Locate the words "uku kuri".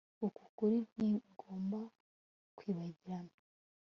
0.25-0.77